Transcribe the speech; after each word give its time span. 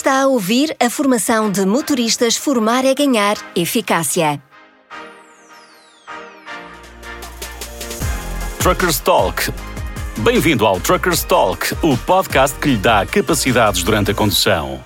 Está 0.00 0.22
a 0.22 0.26
ouvir 0.28 0.74
a 0.80 0.88
formação 0.88 1.50
de 1.52 1.66
motoristas 1.66 2.34
Formar 2.34 2.86
é 2.86 2.94
Ganhar 2.94 3.36
Eficácia. 3.54 4.42
Truckers 8.60 8.98
Talk. 9.00 9.52
Bem-vindo 10.20 10.64
ao 10.64 10.80
Truckers 10.80 11.22
Talk, 11.22 11.74
o 11.82 11.98
podcast 11.98 12.58
que 12.58 12.68
lhe 12.68 12.76
dá 12.78 13.04
capacidades 13.04 13.82
durante 13.82 14.12
a 14.12 14.14
condução. 14.14 14.82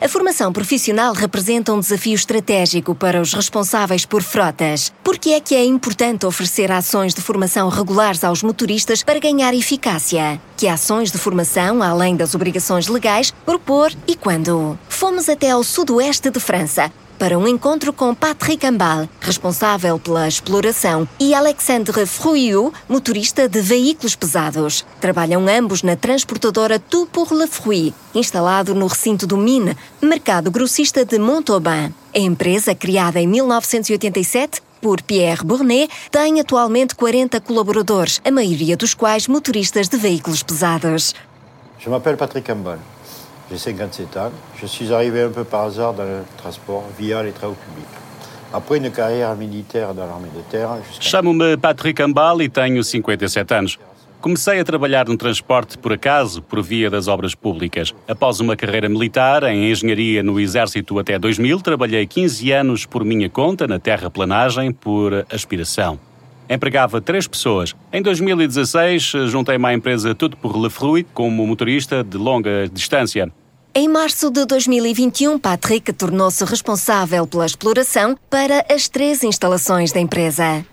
A 0.00 0.08
formação 0.08 0.52
profissional 0.52 1.12
representa 1.12 1.72
um 1.72 1.80
desafio 1.80 2.14
estratégico 2.14 2.94
para 2.94 3.20
os 3.20 3.32
responsáveis 3.34 4.06
por 4.06 4.22
frotas. 4.22 4.92
Por 5.02 5.18
que 5.18 5.32
é 5.32 5.40
que 5.40 5.56
é 5.56 5.64
importante 5.64 6.24
oferecer 6.24 6.70
ações 6.70 7.12
de 7.12 7.20
formação 7.20 7.68
regulares 7.68 8.22
aos 8.22 8.40
motoristas 8.40 9.02
para 9.02 9.18
ganhar 9.18 9.52
eficácia? 9.54 10.40
Que 10.56 10.68
ações 10.68 11.10
de 11.10 11.18
formação, 11.18 11.82
além 11.82 12.14
das 12.14 12.32
obrigações 12.32 12.86
legais, 12.86 13.32
propor 13.44 13.92
e 14.06 14.14
quando? 14.14 14.78
Fomos 14.88 15.28
até 15.28 15.50
ao 15.50 15.64
sudoeste 15.64 16.30
de 16.30 16.38
França, 16.38 16.92
para 17.18 17.36
um 17.36 17.48
encontro 17.48 17.92
com 17.92 18.14
Patrick 18.14 18.64
Ambal, 18.64 19.08
responsável 19.20 19.98
pela 19.98 20.28
exploração, 20.28 21.08
e 21.18 21.34
Alexandre 21.34 22.06
Fruiu, 22.06 22.72
motorista 22.88 23.48
de 23.48 23.60
veículos 23.60 24.14
pesados. 24.14 24.86
Trabalham 25.00 25.46
ambos 25.48 25.82
na 25.82 25.96
transportadora 25.96 26.78
Tout 26.78 27.10
pour 27.10 27.32
le 27.32 27.46
Fruit, 27.46 27.92
instalado 28.14 28.74
no 28.74 28.86
recinto 28.86 29.26
do 29.26 29.36
Mine, 29.36 29.76
mercado 30.00 30.50
grossista 30.50 31.04
de 31.04 31.18
Montauban. 31.18 31.92
A 32.14 32.18
empresa, 32.18 32.74
criada 32.74 33.20
em 33.20 33.26
1987, 33.26 34.62
por 34.80 35.02
Pierre 35.02 35.44
Bournet, 35.44 35.90
tem 36.10 36.40
atualmente 36.40 36.94
40 36.94 37.40
colaboradores, 37.40 38.20
a 38.24 38.30
maioria 38.30 38.76
dos 38.76 38.94
quais 38.94 39.26
motoristas 39.26 39.88
de 39.88 39.96
veículos 39.96 40.42
pesados. 40.42 41.14
Je 41.80 41.90
m'appelle 41.90 42.16
Patrick 42.16 42.50
Ambal. 42.50 42.78
J'ai 43.50 43.56
57 43.56 44.16
ans. 44.18 44.30
Je 44.60 44.66
suis 44.66 44.92
arrivé 44.92 45.22
un 45.22 45.30
peu 45.30 45.44
par 45.44 45.62
hasard 45.62 45.94
dans 45.94 46.04
le 46.04 46.22
transport 46.36 46.84
via 46.98 47.22
les 47.22 47.32
travaux 47.32 47.54
publics. 47.54 47.88
Après 48.52 48.76
une 48.76 48.90
carrière 48.90 49.34
militaire 49.36 49.94
dans 49.94 50.06
l'armée 50.06 50.28
de 50.34 50.42
terre... 50.50 50.70
Chamo-me 51.00 51.56
Patrick 51.56 52.00
Ambal 52.00 52.42
e 52.42 52.48
tenho 52.48 52.82
57 52.82 53.54
anos. 53.54 53.78
Comecei 54.20 54.58
a 54.58 54.64
trabalhar 54.64 55.06
no 55.06 55.16
transporte 55.16 55.78
por 55.78 55.92
acaso, 55.92 56.42
por 56.42 56.60
via 56.60 56.90
das 56.90 57.08
obras 57.08 57.34
públicas. 57.34 57.94
Após 58.08 58.40
uma 58.40 58.56
carreira 58.56 58.88
militar 58.88 59.44
em 59.44 59.70
engenharia 59.70 60.22
no 60.22 60.40
Exército 60.40 60.98
até 60.98 61.18
2000, 61.18 61.60
trabalhei 61.60 62.06
15 62.06 62.52
anos 62.52 62.84
por 62.84 63.04
minha 63.04 63.30
conta 63.30 63.66
na 63.66 63.78
terraplanagem 63.78 64.72
por 64.72 65.24
aspiração. 65.30 66.00
Empregava 66.48 67.00
três 67.00 67.26
pessoas. 67.26 67.74
Em 67.92 68.00
2016, 68.00 69.12
juntei-me 69.26 69.66
à 69.66 69.74
empresa 69.74 70.14
Tudo 70.14 70.36
por 70.36 70.56
Le 70.56 70.70
Fruit 70.70 71.08
como 71.12 71.46
motorista 71.46 72.02
de 72.02 72.16
longa 72.16 72.68
distância. 72.72 73.30
Em 73.74 73.88
março 73.88 74.30
de 74.30 74.44
2021, 74.46 75.38
Patrick 75.38 75.92
tornou-se 75.92 76.44
responsável 76.44 77.26
pela 77.26 77.46
exploração 77.46 78.16
para 78.28 78.64
as 78.68 78.88
três 78.88 79.22
instalações 79.22 79.92
da 79.92 80.00
empresa. 80.00 80.64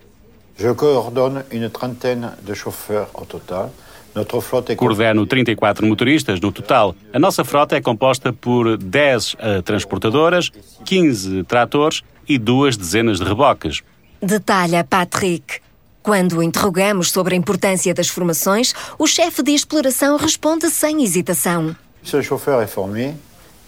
Je 0.57 0.73
coordonne 0.73 1.43
une 1.51 1.69
trentaine 1.69 2.29
de 2.41 2.55
chauffeurs 2.55 3.09
au 3.13 3.25
total. 3.25 3.71
Notre 4.15 4.39
flotte 4.39 4.71
est 4.71 4.77
Coordeno 4.77 5.25
34 5.25 5.85
motoristas 5.85 6.39
no 6.39 6.51
total. 6.51 6.95
A 7.13 7.19
nossa 7.19 7.43
frota 7.43 7.75
é 7.75 7.81
composta 7.81 8.31
por 8.31 8.77
10 8.77 9.33
uh, 9.33 9.61
transportadoras, 9.61 10.49
15 10.85 11.43
tratores 11.43 12.01
e 12.27 12.37
duas 12.37 12.77
dezenas 12.77 13.19
de 13.19 13.25
reboques. 13.25 13.83
Detalha 14.21 14.85
Patrick. 14.85 15.64
Quando 16.05 16.37
o 16.37 16.43
interrogamos 16.43 17.09
sobre 17.09 17.33
a 17.33 17.37
importância 17.37 17.91
das 17.91 18.07
formações, 18.07 18.75
o 18.99 19.07
chefe 19.07 19.41
de 19.41 19.53
exploração 19.53 20.17
responde 20.17 20.69
sem 20.69 21.03
hesitação. 21.03 21.75
Chauffeur 22.03 22.67
formé, 22.67 23.15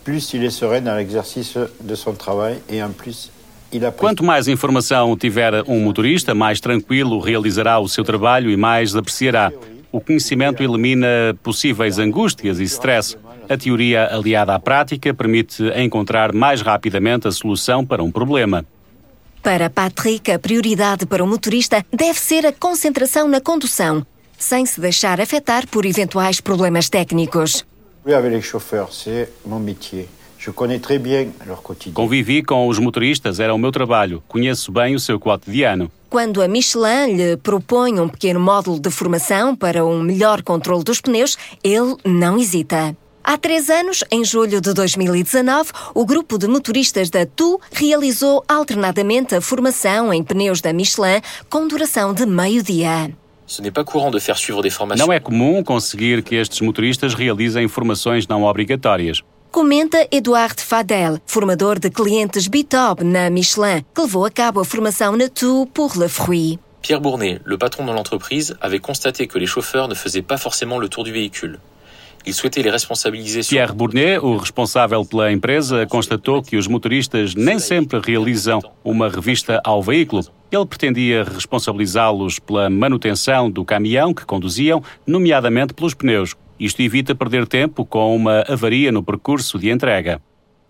plus 0.04 0.36
il 0.36 0.44
est 0.44 0.56
serein 0.56 0.84
dans 0.84 0.96
l'exercice 0.96 1.58
de 1.82 1.96
son 1.96 2.14
travail 2.14 2.60
et 2.70 2.84
en 2.84 2.94
plus 2.94 3.32
Quanto 3.98 4.24
mais 4.24 4.48
informação 4.48 5.18
tiver 5.18 5.64
um 5.68 5.80
motorista, 5.84 6.36
mais 6.36 6.62
tranquilo 6.62 7.20
realizará 7.20 7.80
o 7.80 7.88
seu 7.88 8.04
trabalho 8.04 8.52
e 8.52 8.56
mais 8.56 8.96
apreciará. 8.96 9.52
O 9.92 10.00
conhecimento 10.00 10.62
elimina 10.62 11.36
possíveis 11.42 11.98
angústias 11.98 12.60
e 12.60 12.64
stress. 12.64 13.18
A 13.50 13.58
teoria 13.58 14.14
aliada 14.16 14.54
à 14.54 14.60
prática 14.60 15.12
permite 15.12 15.64
encontrar 15.76 16.34
mais 16.34 16.62
rapidamente 16.62 17.28
a 17.28 17.32
solução 17.32 17.84
para 17.84 18.04
um 18.04 18.12
problema. 18.12 18.64
Para 19.48 19.70
Patrick, 19.70 20.30
a 20.30 20.38
prioridade 20.38 21.06
para 21.06 21.24
o 21.24 21.28
motorista 21.28 21.82
deve 21.90 22.20
ser 22.20 22.46
a 22.46 22.52
concentração 22.52 23.30
na 23.30 23.40
condução, 23.40 24.06
sem 24.38 24.66
se 24.66 24.82
deixar 24.82 25.22
afetar 25.22 25.66
por 25.70 25.86
eventuais 25.86 26.42
problemas 26.42 26.90
técnicos. 26.90 27.66
Convivi 31.94 32.44
com 32.44 32.68
os 32.68 32.78
motoristas, 32.78 33.40
era 33.40 33.56
o 33.56 33.58
meu 33.58 33.72
trabalho. 33.72 34.22
Conheço 34.28 34.70
bem 34.70 34.96
o 34.96 35.00
seu 35.00 35.18
cotidiano. 35.18 35.90
Quando 36.10 36.42
a 36.42 36.48
Michelin 36.50 37.16
lhe 37.16 37.38
propõe 37.38 38.02
um 38.02 38.10
pequeno 38.10 38.42
módulo 38.42 38.82
de 38.82 38.92
formação 38.92 39.56
para 39.56 39.86
um 39.86 40.02
melhor 40.04 40.42
controle 40.42 40.84
dos 40.84 41.00
pneus, 41.00 41.38
ele 41.64 41.96
não 42.04 42.38
hesita. 42.38 42.94
Há 43.30 43.38
três 43.38 43.70
anos, 43.70 44.06
em 44.10 44.24
julho 44.24 44.62
de 44.62 44.74
2019, 44.74 45.72
o 45.94 46.06
grupo 46.06 46.38
de 46.38 46.48
motoristas 46.48 47.10
da 47.10 47.26
TU 47.26 47.60
realizou 47.74 48.42
alternadamente 48.48 49.36
a 49.36 49.42
formação 49.42 50.14
em 50.14 50.24
pneus 50.24 50.62
da 50.62 50.72
Michelin 50.72 51.20
com 51.50 51.68
duração 51.68 52.14
de 52.14 52.26
meio 52.26 52.64
dia. 52.64 53.12
Ce 53.46 53.62
n'est 53.62 53.74
pas 53.74 53.84
courant 53.84 54.12
de 54.12 54.20
faire 54.22 54.38
suivre 54.38 54.62
des 54.62 54.74
formations. 54.74 55.06
Não 55.06 55.12
é 55.12 55.20
comum 55.20 55.62
conseguir 55.62 56.24
que 56.24 56.36
estes 56.36 56.62
motoristas 56.62 57.14
realizem 57.14 57.68
formações 57.68 58.26
não 58.30 58.46
obrigatórias. 58.46 59.22
Comenta 59.52 60.08
Eduardo 60.10 60.62
Fadel, 60.62 61.20
formador 61.26 61.80
de 61.80 61.90
clientes 61.90 62.48
Bitob 62.48 63.04
na 63.04 63.30
Michelin, 63.30 63.84
que 63.94 64.02
levou 64.04 64.24
a 64.24 64.32
cabo 64.32 64.62
a 64.62 64.66
formação 64.66 65.18
na 65.18 65.28
TU 65.28 65.68
pour 65.74 65.98
le 65.98 66.08
fruit. 66.08 66.60
Pierre 66.82 67.02
Bournet, 67.02 67.42
le 67.44 67.58
patron 67.58 67.86
de 67.86 67.92
l'entreprise, 67.92 68.56
avait 68.62 68.80
constaté 68.80 69.28
que 69.28 69.38
les 69.38 69.48
chauffeurs 69.48 69.90
ne 69.90 69.96
faisaient 69.96 70.26
pas 70.26 70.38
forcément 70.38 70.80
le 70.80 70.88
tour 70.88 71.04
du 71.04 71.12
véhicule. 71.12 71.60
Pierre 73.50 73.74
Bournet, 73.74 74.20
o 74.20 74.38
responsável 74.38 75.06
pela 75.06 75.32
empresa, 75.32 75.88
constatou 75.88 76.44
que 76.44 76.58
os 76.58 76.68
motoristas 76.68 77.34
nem 77.34 77.58
sempre 77.58 78.00
realizam 78.00 78.62
uma 78.84 79.10
revista 79.10 79.62
ao 79.64 79.82
veículo. 79.82 80.24
Ele 80.52 80.66
pretendia 80.66 81.24
responsabilizá-los 81.24 82.40
pela 82.40 82.70
manutenção 82.70 83.50
do 83.50 83.64
caminhão 83.64 84.14
que 84.14 84.26
conduziam, 84.26 84.84
nomeadamente 85.06 85.74
pelos 85.74 85.94
pneus. 85.94 86.36
Isto 86.60 86.82
evita 86.82 87.14
perder 87.14 87.48
tempo 87.48 87.86
com 87.86 88.16
uma 88.16 88.44
avaria 88.48 88.92
no 88.92 89.04
percurso 89.04 89.60
de 89.60 89.70
entrega. 89.70 90.22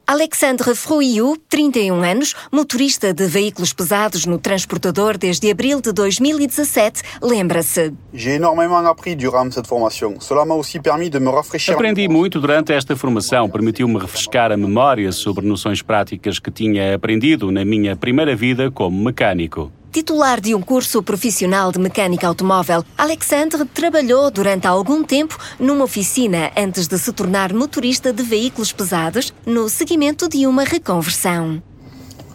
Alexandre 0.09 0.73
Fruiu, 0.73 1.35
31 1.49 2.01
anos, 2.01 2.33
motorista 2.49 3.13
de 3.13 3.27
veículos 3.27 3.73
pesados 3.73 4.25
no 4.25 4.37
transportador 4.37 5.17
desde 5.17 5.51
abril 5.51 5.81
de 5.81 5.91
2017, 5.91 7.03
lembra-se. 7.21 7.91
J'ai 8.13 8.35
énormément 8.35 8.87
appris 8.87 9.17
durant 9.17 9.51
cette 9.51 9.67
formation. 9.67 10.17
Cela 10.21 10.45
m'a 10.45 10.55
aussi 10.55 10.79
permis 10.79 11.09
de 11.09 11.19
me 11.19 11.29
rafraîchir. 11.29 11.73
Aprendi 11.73 12.07
muito 12.07 12.39
durante 12.39 12.71
esta 12.71 12.95
formação, 12.95 13.49
permitiu-me 13.49 13.99
refrescar 13.99 14.49
a 14.49 14.55
memória 14.55 15.11
sobre 15.11 15.45
noções 15.45 15.81
práticas 15.81 16.39
que 16.39 16.51
tinha 16.51 16.95
aprendido 16.95 17.51
na 17.51 17.65
minha 17.65 17.97
primeira 17.97 18.33
vida 18.33 18.71
como 18.71 19.03
mecânico. 19.03 19.69
Titular 19.97 20.39
de 20.39 20.53
um 20.53 20.61
curso 20.61 21.01
profissional 21.01 21.71
de 21.71 21.79
mecânica 21.79 22.27
automóvel, 22.27 22.85
Alexandre 22.95 23.65
trabalhou 23.65 24.29
durante 24.29 24.67
algum 24.67 25.03
tempo 25.03 25.35
numa 25.59 25.85
oficina 25.85 26.51
antes 26.55 26.87
de 26.87 26.99
se 26.99 27.11
tornar 27.11 27.51
motorista 27.51 28.13
de 28.13 28.21
veículos 28.21 28.71
pesados 28.71 29.33
no 29.43 29.67
seguimento 29.67 30.29
de 30.29 30.45
uma 30.45 30.63
reconversão. 30.63 31.63
À 31.65 31.65
l'atelier, 31.65 31.65
m'était 31.65 31.65
arrivé. 32.13 32.26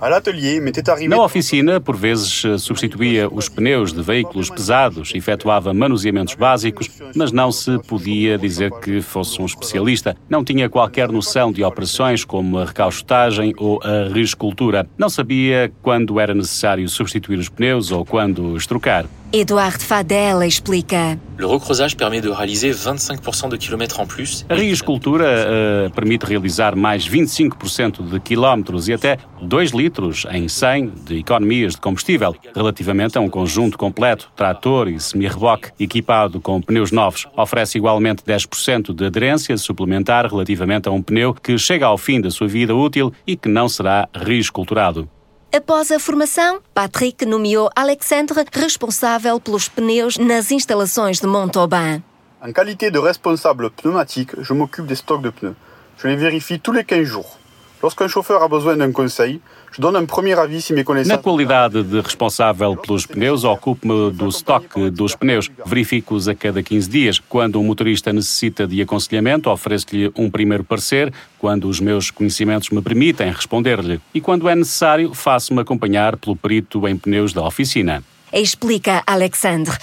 Na 1.17 1.23
oficina, 1.23 1.81
por 1.81 1.97
vezes 1.97 2.45
eh, 2.45 2.59
substituía 2.59 3.29
os 3.29 3.49
pneus 3.49 3.93
de 3.93 4.03
veículos 4.03 4.51
pesados, 4.51 5.13
efetuava 5.15 5.73
manuseamentos 5.73 6.35
básicos, 6.35 6.91
mas 7.15 7.31
não 7.31 7.53
se 7.53 7.79
podia 7.87 8.37
dizer 8.37 8.73
que 8.81 9.01
fosse 9.01 9.41
um 9.41 9.47
especialista. 9.47 10.17
Não 10.29 10.43
tinha 10.43 10.69
qualquer 10.69 11.09
noção 11.09 11.53
de 11.53 11.63
operações 11.63 12.25
como 12.25 12.59
a 12.59 12.65
recaustagem 12.65 13.55
ou 13.57 13.81
a 13.81 14.13
reescultura. 14.13 14.89
Não 14.99 15.09
sabia 15.09 15.73
quando 15.83 16.19
era 16.19 16.35
necessário 16.35 16.89
substituir 16.89 17.39
os 17.39 17.49
pneus 17.49 17.93
ou 17.93 18.05
quando 18.05 18.55
os 18.55 18.67
trocar. 18.67 19.07
Eduardo 19.35 19.83
Fadel 19.83 20.43
explica. 20.43 21.19
Le 21.39 21.47
recreusage 21.47 21.97
permet 21.97 22.21
de 22.21 22.29
réaliser 22.29 22.75
25% 22.75 23.49
de 23.49 23.57
kilomètres 23.57 23.99
en 23.99 24.07
plus. 24.07 24.45
A 24.51 24.55
reescultura 24.55 25.25
eh, 25.27 25.91
permite 25.95 26.27
realizar 26.27 26.77
mais 26.77 27.09
25% 27.09 28.11
de 28.11 28.21
quilómetros 28.21 28.89
e 28.89 28.93
até 28.93 29.17
2 29.41 29.71
litros 29.71 30.27
em 30.31 30.49
100 30.49 30.93
de 31.07 31.19
economias 31.19 31.73
de 31.73 31.81
combustível, 31.81 32.37
relativamente 32.55 33.17
a 33.17 33.23
um 33.23 33.31
conjunto 33.31 33.79
completo, 33.79 34.31
trator 34.37 34.87
e 34.87 35.01
semi-reboque, 35.01 35.71
equipado 35.81 36.39
com 36.39 36.61
pneus 36.61 36.93
novos. 36.93 37.27
Oferece 37.35 37.79
igualmente 37.79 38.23
10% 38.23 38.95
de 38.95 39.07
aderência 39.07 39.57
suplementar 39.57 40.27
relativamente 40.27 40.91
a 40.91 40.93
um 40.93 41.01
pneu 41.01 41.33
que 41.33 41.57
chega 41.57 41.87
ao 41.87 41.97
fim 41.97 42.21
da 42.21 42.31
sua 42.31 42.49
vida 42.49 42.75
útil 42.75 43.11
e 43.27 43.35
que 43.35 43.49
não 43.49 43.67
será 43.67 44.07
reesculturado. 44.15 45.09
Após 45.55 45.91
a 45.91 45.99
formação, 45.99 46.61
Patrick 46.73 47.27
nomeou 47.27 47.69
Alexandre 47.77 48.43
responsável 48.55 49.39
pelos 49.39 49.69
pneus 49.69 50.17
nas 50.17 50.51
instalações 50.51 51.21
de 51.21 51.27
Montauban. 51.27 52.01
En 52.41 52.53
qualité 52.55 52.91
de 52.91 52.99
responsable 52.99 53.71
pneumatique, 53.71 54.31
je 54.41 54.55
m'occupe 54.55 54.87
des 54.87 54.97
stocks 54.97 55.21
de 55.21 55.29
pneus. 55.29 55.55
Je 55.99 56.09
les 56.09 56.17
vérifie 56.17 56.59
tous 56.59 56.73
les 56.73 56.85
15 56.85 57.05
jours. 57.05 57.39
Lorsqu'un 57.83 58.07
chauffeur 58.07 58.41
a 58.41 58.49
besoin 58.49 58.77
d'un 58.77 58.93
conseil, 58.93 59.41
je 59.73 59.81
donne 59.81 59.97
un 59.97 60.07
premier 60.07 60.39
avis 60.39 60.67
si 60.67 60.73
mes 60.73 60.85
connaissances... 60.85 61.17
Na 61.17 61.19
qualidade 61.19 61.83
de 61.83 62.01
responsável 62.01 62.77
pelos 62.77 63.07
pneus, 63.07 63.43
ocupo-me 63.43 64.13
do 64.13 64.29
estoque 64.29 64.89
dos 64.89 65.17
pneus. 65.17 65.51
Verifico-os 65.67 66.29
a 66.29 66.35
cada 66.35 66.63
15 66.63 66.89
dias. 66.89 67.19
Quando 67.29 67.59
um 67.59 67.65
motorista 67.65 68.13
necessita 68.13 68.69
de 68.69 68.81
aconselhamento, 68.81 69.51
ofereço-lhe 69.51 70.13
um 70.17 70.31
primeiro 70.31 70.63
parecer, 70.63 71.13
quando 71.41 71.69
os 71.69 71.81
meus 71.81 72.09
conhecimentos 72.09 72.71
me 72.71 72.81
permitem 72.81 73.33
responder-lhe. 73.33 74.01
E 74.15 74.21
quando 74.21 74.49
é 74.49 74.55
necessário, 74.55 75.13
faço-me 75.13 75.61
acompanhar 75.61 76.17
pelo 76.17 76.37
perito 76.37 76.87
em 76.87 76.97
pneus 76.97 77.33
da 77.33 77.45
oficina. 77.45 78.05
Explica 78.33 79.03
Alexandre. 79.05 79.77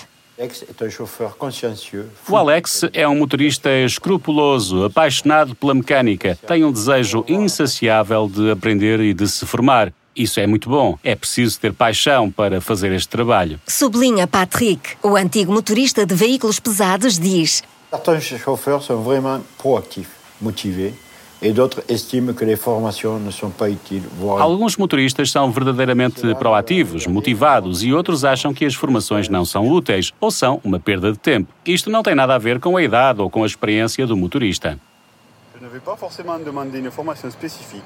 Consciencieux. 1.38 2.06
O 2.30 2.38
Alex 2.38 2.84
é 2.94 3.06
um 3.08 3.16
motorista 3.16 3.70
escrupuloso, 3.70 4.86
apaixonado 4.86 5.54
pela 5.54 5.74
mecânica, 5.74 6.38
tem 6.48 6.64
um 6.64 6.72
desejo 6.72 7.26
insaciável 7.28 8.30
de 8.30 8.50
aprender 8.50 9.02
e 9.02 9.14
de 9.14 9.28
se 9.28 9.46
formar. 9.46 9.92
Isso 10.16 10.40
é 10.40 10.48
muito 10.48 10.70
bom. 10.70 10.98
É 11.04 11.16
preciso 11.16 11.60
ter 11.60 11.74
paixão 11.74 12.32
para 12.32 12.62
fazer 12.62 12.92
este 12.92 13.10
trabalho. 13.10 13.60
Sublinha 13.68 14.28
Patrick, 14.28 14.98
o 15.04 15.16
antigo 15.16 15.52
motorista 15.52 16.06
de 16.06 16.16
veículos 16.16 16.60
pesados, 16.60 17.20
diz: 17.20 17.64
Certains 17.90 18.24
chauffeurs 18.24 18.86
sont 18.86 19.02
vraiment 19.04 19.42
proactifs, 19.58 20.12
motivés, 20.42 20.94
et 21.42 21.54
d'autres 21.54 21.82
estiment 21.88 22.34
que 22.34 22.46
les 22.46 22.56
formations 22.56 23.20
ne 23.20 23.32
sont 23.32 23.50
pas 23.50 23.70
utiles, 23.70 24.04
Alguns 24.40 24.78
motoristas 24.78 25.32
são 25.32 25.52
verdadeiramente 25.52 26.22
proativos, 26.36 27.08
motivados 27.08 27.84
e 27.84 27.94
outros 27.94 28.26
acham 28.26 28.54
que 28.54 28.66
as 28.66 28.76
formações 28.76 29.30
não 29.30 29.46
são 29.46 29.68
úteis 29.70 30.12
ou 30.20 30.32
são 30.32 30.60
uma 30.64 30.80
perda 30.80 31.12
de 31.12 31.18
tempo. 31.18 31.54
Isto 31.66 31.90
não 31.90 32.04
tem 32.04 32.16
nada 32.16 32.36
a 32.36 32.38
ver 32.38 32.60
com 32.60 32.76
a 32.76 32.84
idade 32.84 33.22
ou 33.22 33.30
com 33.30 33.44
a 33.44 33.46
experiência 33.46 34.06
do 34.06 34.18
motorista. 34.18 34.78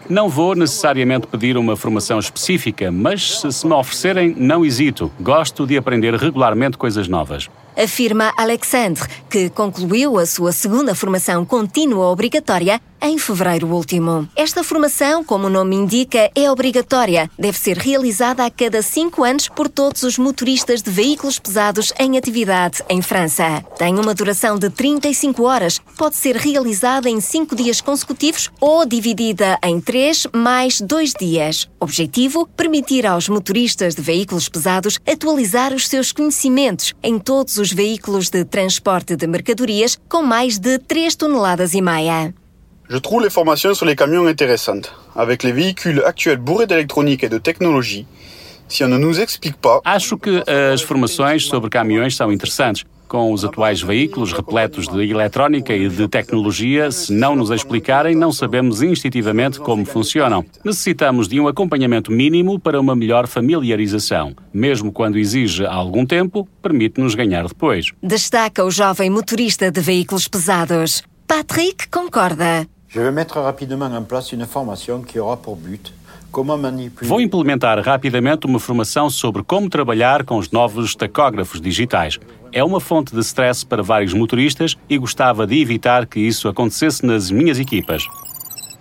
Não 0.09 0.29
vou 0.29 0.55
necessariamente 0.55 1.25
pedir 1.25 1.57
uma 1.57 1.75
formação 1.75 2.19
específica, 2.19 2.91
mas 2.91 3.39
se 3.39 3.51
se 3.51 3.65
me 3.65 3.73
oferecerem, 3.73 4.35
não 4.37 4.63
hesito. 4.63 5.11
Gosto 5.19 5.65
de 5.65 5.75
aprender 5.75 6.13
regularmente 6.13 6.77
coisas 6.77 7.07
novas. 7.07 7.49
Afirma 7.75 8.31
Alexandre, 8.37 9.03
que 9.27 9.49
concluiu 9.49 10.19
a 10.19 10.25
sua 10.25 10.51
segunda 10.51 10.93
formação 10.93 11.43
contínua 11.43 12.07
obrigatória 12.09 12.79
em 13.03 13.17
fevereiro 13.17 13.67
último. 13.67 14.27
Esta 14.33 14.63
formação, 14.63 15.25
como 15.25 15.47
o 15.47 15.49
nome 15.49 15.75
indica, 15.75 16.31
é 16.33 16.49
obrigatória. 16.49 17.29
Deve 17.37 17.57
ser 17.59 17.77
realizada 17.77 18.45
a 18.45 18.49
cada 18.49 18.81
cinco 18.81 19.25
anos 19.25 19.49
por 19.49 19.67
todos 19.67 20.03
os 20.03 20.17
motoristas 20.17 20.81
de 20.81 20.89
veículos 20.89 21.37
pesados 21.37 21.91
em 21.99 22.17
atividade 22.17 22.81
em 22.89 23.01
França. 23.01 23.61
Tem 23.77 23.99
uma 23.99 24.15
duração 24.15 24.57
de 24.57 24.69
35 24.69 25.43
horas, 25.43 25.79
pode 25.97 26.15
ser 26.15 26.37
realizada 26.37 27.09
em 27.09 27.19
cinco 27.19 27.55
dias 27.55 27.81
consecutivos 27.81 28.49
ou 28.61 28.85
dividida 28.85 29.59
em 29.61 29.81
três 29.81 30.25
mais 30.33 30.79
dois 30.79 31.11
dias. 31.11 31.69
Objetivo: 31.79 32.47
permitir 32.55 33.05
aos 33.05 33.27
motoristas 33.27 33.95
de 33.95 34.01
veículos 34.01 34.47
pesados 34.47 34.97
atualizar 35.05 35.73
os 35.73 35.89
seus 35.89 36.13
conhecimentos 36.13 36.93
em 37.03 37.19
todos 37.19 37.57
os 37.57 37.73
veículos 37.73 38.29
de 38.29 38.45
transporte 38.45 39.17
de 39.17 39.27
mercadorias 39.27 39.99
com 40.07 40.23
mais 40.23 40.57
de 40.57 40.79
3 40.79 41.15
toneladas 41.15 41.73
e 41.73 41.81
meia. 41.81 42.33
Je 42.93 42.99
trouve 42.99 43.23
les 43.23 43.31
formations 43.31 43.73
sur 43.73 43.87
les 43.87 43.95
camions 43.95 44.27
intéressantes. 44.27 44.93
Avec 45.15 45.41
les 45.41 45.51
véhicules 45.51 46.03
actuels 46.05 46.37
bourrés 46.37 46.67
d'électronique 46.67 47.23
et 47.23 47.27
de 47.27 47.39
technologie, 47.39 48.05
si 48.67 48.83
on 48.83 48.87
ne 48.87 48.99
nous 48.99 49.19
explique 49.19 49.55
pas, 49.55 49.81
Acho 49.83 50.15
que 50.15 50.43
as 50.47 50.83
formações 50.83 51.39
sobre 51.47 51.71
caminhões 51.71 52.15
são 52.15 52.31
interessantes. 52.31 52.85
Com 53.07 53.33
os 53.33 53.43
atuais 53.43 53.81
veículos 53.81 54.31
repletos 54.31 54.87
de 54.87 55.09
eletrónica 55.09 55.73
e 55.73 55.89
de 55.89 56.07
tecnologia, 56.07 56.91
se 56.91 57.11
não 57.11 57.35
nos 57.35 57.49
explicarem, 57.49 58.15
não 58.15 58.31
sabemos 58.31 58.83
instintivamente 58.83 59.59
como 59.59 59.85
funcionam. 59.85 60.45
Necessitamos 60.63 61.27
de 61.27 61.39
um 61.39 61.47
acompanhamento 61.47 62.11
mínimo 62.11 62.59
para 62.59 62.79
uma 62.79 62.95
melhor 62.95 63.25
familiarização. 63.25 64.35
Mesmo 64.53 64.91
quando 64.91 65.17
exige 65.17 65.65
algum 65.65 66.05
tempo, 66.05 66.47
permite-nos 66.61 67.15
ganhar 67.15 67.47
depois. 67.47 67.87
Destaca 68.03 68.63
o 68.63 68.69
jovem 68.69 69.09
motorista 69.09 69.71
de 69.71 69.81
veículos 69.81 70.27
pesados. 70.27 71.01
Patrick 71.27 71.87
concorda. 71.89 72.67
Je 72.93 73.01
vais 73.01 73.11
mettre 73.11 73.39
rapidement 73.41 73.91
en 73.91 74.03
place 74.03 74.31
une 74.31 74.45
formation 74.45 75.01
qui 75.01 75.19
aura 75.19 75.37
pour 75.37 75.55
but 75.55 75.91
Vou 77.03 77.21
implementar 77.21 77.79
rapidamente 77.79 78.47
uma 78.47 78.59
formação 78.59 79.07
sobre 79.07 79.43
como 79.43 79.69
trabalhar 79.69 80.23
com 80.23 80.37
os 80.37 80.49
novos 80.49 80.95
tacógrafos 80.95 81.61
digitais. 81.61 82.19
É 82.51 82.63
uma 82.63 82.79
fonte 82.79 83.13
de 83.13 83.21
stress 83.21 83.63
para 83.63 83.83
vários 83.83 84.15
motoristas 84.15 84.75
e 84.89 84.97
gostava 84.97 85.45
de 85.45 85.61
evitar 85.61 86.07
que 86.07 86.19
isso 86.19 86.47
acontecesse 86.47 87.05
nas 87.05 87.29
minhas 87.29 87.59
equipas. 87.59 88.07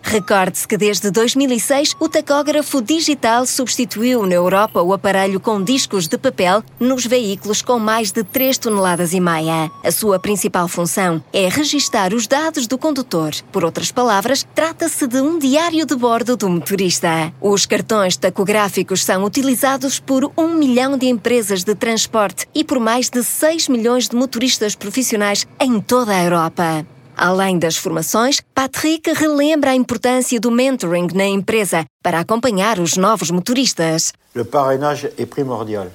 Recorde-se 0.03 0.67
que 0.67 0.77
desde 0.77 1.11
2006 1.11 1.97
o 1.99 2.09
tacógrafo 2.09 2.83
digital 2.83 3.47
substituiu 3.47 4.27
na 4.27 4.35
Europa 4.35 4.83
o 4.83 4.93
aparelho 4.93 5.41
com 5.41 5.63
discos 5.63 6.09
de 6.09 6.19
papel 6.19 6.63
nos 6.79 7.07
veículos 7.07 7.63
com 7.63 7.79
mais 7.79 8.13
de 8.13 8.23
3 8.25 8.59
toneladas 8.59 9.13
e 9.13 9.21
meia. 9.21 9.71
A 9.83 9.91
sua 9.91 10.19
principal 10.19 10.69
função 10.69 11.23
é 11.33 11.49
registar 11.49 12.13
os 12.13 12.27
dados 12.27 12.67
do 12.67 12.77
condutor. 12.77 13.33
Por 13.51 13.65
outras 13.65 13.91
palavras, 13.91 14.47
trata-se 14.55 15.07
de 15.07 15.21
um 15.21 15.39
diário 15.39 15.87
de 15.87 15.95
bordo 15.95 16.37
do 16.37 16.49
motorista. 16.49 17.33
Os 17.41 17.65
cartões 17.65 18.17
tacográficos 18.17 19.05
são 19.05 19.25
utilizados 19.25 19.99
por 19.99 20.31
um 20.37 20.49
milhão 20.49 20.99
de 20.99 21.07
empresas 21.07 21.65
de 21.65 21.75
transporte 21.75 22.47
e 22.55 22.65
por 22.65 22.79
mais 22.79 23.09
de 23.09 23.23
6 23.23 23.69
milhões 23.69 24.09
de 24.09 24.17
motoristas 24.17 24.75
profissionais 24.75 25.47
em 25.61 25.81
toda 25.81 26.13
a 26.13 26.23
Europa. 26.23 26.92
Além 27.17 27.59
das 27.59 27.77
formações, 27.77 28.41
Patrick 28.55 29.13
relembra 29.13 29.71
a 29.71 29.75
importância 29.75 30.41
do 30.41 30.51
mentoring 30.51 31.09
na 31.15 31.27
empresa 31.27 31.85
para 32.03 32.21
acompanhar 32.21 32.79
os 32.79 32.97
novos 32.97 33.31
motoristas. 33.31 34.13
Le 34.35 34.45
parrainage 34.45 35.11
est 35.19 35.27
primordial. 35.27 35.91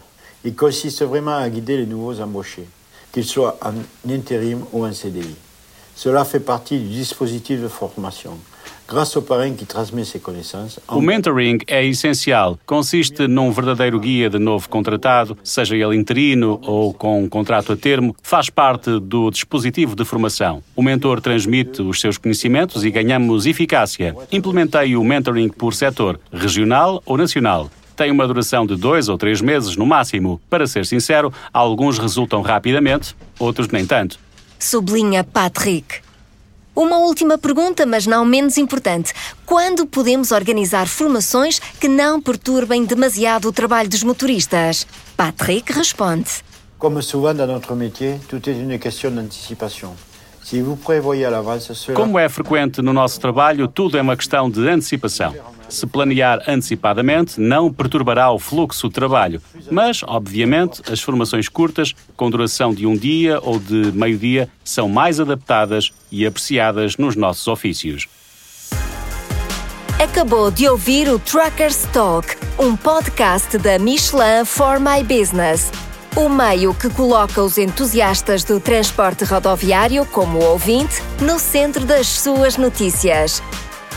Il 0.45 0.55
consiste 0.55 1.03
vraiment 1.03 1.35
à 1.35 1.49
guider 1.49 1.77
les 1.77 1.85
nouveaux 1.85 2.21
embauchés, 2.21 2.67
qu'ils 3.11 3.25
soient 3.25 3.57
en 3.61 3.73
intérim 4.09 4.63
ou 4.71 4.85
en 4.85 4.93
CDI. 4.93 5.35
Cela 5.95 6.23
fait 6.23 6.39
partie 6.39 6.77
du 6.77 6.89
dispositif 6.89 7.59
de 7.61 7.67
formation. 7.67 8.37
Grâce 8.87 9.17
au 9.17 9.21
parrain 9.21 9.53
qui 9.53 9.65
transmet 9.65 10.05
ses 10.05 10.21
connaissances, 10.21 10.79
O 10.87 11.01
mentoring 11.01 11.59
é 11.67 11.85
essencial. 11.85 12.57
Consiste 12.65 13.27
num 13.27 13.51
verdadeiro 13.51 13.99
guia 13.99 14.29
de 14.29 14.39
novo 14.39 14.69
contratado, 14.69 15.37
seja 15.43 15.75
ele 15.75 15.97
interino 15.97 16.57
ou 16.63 16.93
com 16.93 17.21
um 17.21 17.27
contrato 17.27 17.73
a 17.73 17.75
termo, 17.75 18.15
faz 18.23 18.49
parte 18.49 18.97
do 18.97 19.29
dispositivo 19.29 19.93
de 19.93 20.05
formação. 20.05 20.63
O 20.73 20.81
mentor 20.81 21.19
transmite 21.19 21.81
os 21.81 21.99
seus 21.99 22.17
conhecimentos 22.17 22.85
e 22.85 22.89
ganhamos 22.89 23.45
eficácia. 23.45 24.15
Implementei 24.31 24.95
o 24.95 25.03
mentoring 25.03 25.49
por 25.49 25.73
setor, 25.73 26.17
regional 26.31 27.03
ou 27.05 27.17
nacional. 27.17 27.69
Tem 27.93 28.09
uma 28.09 28.25
duração 28.25 28.65
de 28.65 28.77
dois 28.77 29.09
ou 29.09 29.17
três 29.17 29.41
meses 29.41 29.75
no 29.75 29.85
máximo. 29.85 30.39
Para 30.49 30.65
ser 30.65 30.85
sincero, 30.85 31.33
alguns 31.51 31.97
resultam 31.97 32.41
rapidamente, 32.41 33.13
outros 33.37 33.67
nem 33.67 33.85
tanto. 33.85 34.17
Sublinha 34.57 35.25
Patrick. 35.25 36.06
Uma 36.77 36.99
última 36.99 37.39
pergunta, 37.39 37.87
mas 37.87 38.05
não 38.05 38.23
menos 38.23 38.55
importante. 38.55 39.11
Quando 39.47 39.87
podemos 39.87 40.31
organizar 40.31 40.87
formações 40.87 41.57
que 41.57 41.87
não 41.87 42.21
perturbem 42.21 42.85
demasiado 42.85 43.47
o 43.47 43.51
trabalho 43.51 43.89
dos 43.89 44.03
motoristas? 44.03 44.85
Patrick 45.17 45.73
responde. 45.73 46.29
comme 46.77 47.01
souvent 47.01 47.33
dans 47.33 47.47
notre 47.47 47.73
métier, 47.73 48.19
tout 48.29 48.47
est 48.47 48.59
une 48.59 48.77
question 48.77 49.09
d'anticipation. 49.09 49.95
Como 51.93 52.17
é 52.17 52.29
frequente 52.29 52.81
no 52.81 52.93
nosso 52.93 53.19
trabalho, 53.19 53.67
tudo 53.67 53.97
é 53.97 54.01
uma 54.01 54.15
questão 54.15 54.49
de 54.49 54.65
antecipação. 54.69 55.33
Se 55.69 55.85
planear 55.85 56.41
antecipadamente, 56.47 57.39
não 57.39 57.71
perturbará 57.71 58.31
o 58.31 58.39
fluxo 58.39 58.87
de 58.87 58.93
trabalho. 58.93 59.41
Mas, 59.69 60.01
obviamente, 60.03 60.81
as 60.91 61.01
formações 61.01 61.49
curtas, 61.49 61.93
com 62.15 62.29
duração 62.29 62.73
de 62.73 62.85
um 62.85 62.95
dia 62.95 63.39
ou 63.41 63.59
de 63.59 63.91
meio-dia, 63.91 64.49
são 64.63 64.87
mais 64.87 65.19
adaptadas 65.19 65.91
e 66.11 66.25
apreciadas 66.25 66.97
nos 66.97 67.15
nossos 67.15 67.47
ofícios. 67.47 68.07
Acabou 69.99 70.51
de 70.51 70.67
ouvir 70.67 71.09
o 71.09 71.17
Truckers 71.17 71.83
Talk, 71.91 72.35
um 72.59 72.75
podcast 72.75 73.57
da 73.57 73.79
Michelin 73.79 74.45
for 74.45 74.79
My 74.79 75.03
Business. 75.03 75.71
O 76.15 76.29
meio 76.29 76.73
que 76.73 76.89
coloca 76.89 77.43
os 77.43 77.57
entusiastas 77.57 78.43
do 78.43 78.59
transporte 78.59 79.23
rodoviário, 79.23 80.05
como 80.07 80.39
ouvinte, 80.43 81.01
no 81.21 81.39
centro 81.39 81.85
das 81.85 82.07
suas 82.07 82.57
notícias. 82.57 83.41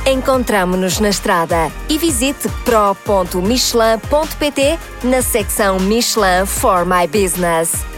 Encontramo-nos 0.07 0.99
na 0.99 1.11
estrada 1.11 1.71
e 1.88 1.99
visite 1.99 2.49
pro.michelin.pt 2.64 4.78
na 5.04 5.23
secção 5.23 5.78
Michelin 5.78 6.47
for 6.47 6.87
My 6.87 7.07
Business. 7.07 7.89